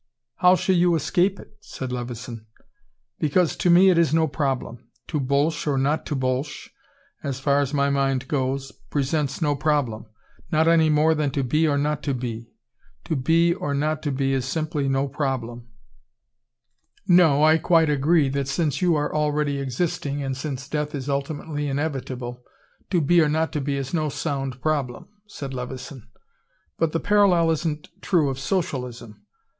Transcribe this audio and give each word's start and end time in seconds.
"How 0.37 0.55
shall 0.55 0.73
you 0.73 0.95
escape 0.95 1.39
it?" 1.39 1.57
said 1.59 1.91
Levison. 1.91 2.47
"Because 3.19 3.55
to 3.57 3.69
me 3.69 3.91
it 3.91 3.99
is 3.99 4.15
no 4.15 4.27
problem. 4.27 4.87
To 5.09 5.19
Bolsh 5.19 5.67
or 5.67 5.77
not 5.77 6.07
to 6.07 6.15
Bolsh, 6.15 6.69
as 7.21 7.39
far 7.39 7.59
as 7.59 7.71
my 7.71 7.91
mind 7.91 8.27
goes, 8.27 8.71
presents 8.89 9.43
no 9.43 9.55
problem. 9.55 10.07
Not 10.51 10.67
any 10.67 10.89
more 10.89 11.13
than 11.13 11.29
to 11.33 11.43
be 11.43 11.67
or 11.67 11.77
not 11.77 12.01
to 12.01 12.15
be. 12.15 12.51
To 13.03 13.15
be 13.15 13.53
or 13.53 13.75
not 13.75 14.01
to 14.01 14.11
be 14.11 14.33
is 14.33 14.43
simply 14.45 14.89
no 14.89 15.07
problem" 15.07 15.67
"No, 17.07 17.43
I 17.43 17.59
quite 17.59 17.91
agree, 17.91 18.27
that 18.29 18.47
since 18.47 18.81
you 18.81 18.95
are 18.95 19.13
already 19.13 19.59
existing, 19.59 20.23
and 20.23 20.35
since 20.35 20.67
death 20.67 20.95
is 20.95 21.09
ultimately 21.09 21.67
inevitable, 21.67 22.41
to 22.89 23.01
be 23.01 23.21
or 23.21 23.29
not 23.29 23.51
to 23.51 23.61
be 23.61 23.77
is 23.77 23.93
no 23.93 24.09
sound 24.09 24.63
problem," 24.63 25.09
said 25.27 25.53
Levison. 25.53 26.07
"But 26.79 26.91
the 26.91 26.99
parallel 26.99 27.51
isn't 27.51 27.89
true 28.01 28.31
of 28.31 28.39
socialism. 28.39 29.21